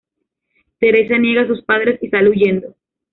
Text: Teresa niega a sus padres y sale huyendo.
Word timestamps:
Teresa 0.79 1.19
niega 1.19 1.43
a 1.43 1.47
sus 1.47 1.61
padres 1.61 1.99
y 2.01 2.09
sale 2.09 2.31
huyendo. 2.31 2.73